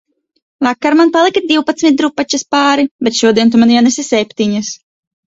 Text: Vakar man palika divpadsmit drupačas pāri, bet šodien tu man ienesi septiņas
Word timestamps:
Vakar 0.67 0.95
man 0.99 1.09
palika 1.17 1.41
divpadsmit 1.51 1.99
drupačas 1.99 2.45
pāri, 2.55 2.85
bet 3.07 3.19
šodien 3.19 3.51
tu 3.57 3.61
man 3.65 3.75
ienesi 3.75 4.07
septiņas 4.07 4.73